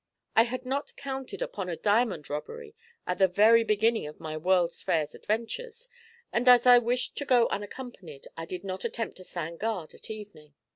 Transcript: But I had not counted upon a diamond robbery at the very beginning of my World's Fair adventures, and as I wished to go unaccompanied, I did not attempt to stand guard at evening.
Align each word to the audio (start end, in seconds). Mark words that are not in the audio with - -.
But 0.33 0.41
I 0.41 0.43
had 0.45 0.65
not 0.65 0.95
counted 0.97 1.43
upon 1.43 1.69
a 1.69 1.75
diamond 1.75 2.27
robbery 2.27 2.73
at 3.05 3.19
the 3.19 3.27
very 3.27 3.63
beginning 3.63 4.07
of 4.07 4.19
my 4.19 4.35
World's 4.35 4.81
Fair 4.81 5.05
adventures, 5.13 5.87
and 6.33 6.49
as 6.49 6.65
I 6.65 6.79
wished 6.79 7.15
to 7.17 7.23
go 7.25 7.47
unaccompanied, 7.49 8.27
I 8.35 8.45
did 8.45 8.63
not 8.63 8.83
attempt 8.83 9.17
to 9.17 9.23
stand 9.23 9.59
guard 9.59 9.93
at 9.93 10.09
evening. 10.09 10.55